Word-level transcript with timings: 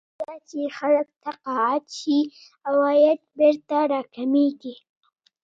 خو 0.07 0.11
کله 0.19 0.37
چې 0.49 0.59
خلک 0.77 1.07
تقاعد 1.23 1.83
شي 1.97 2.17
عواید 2.67 3.19
بېرته 3.37 3.77
راکمېږي 3.93 4.75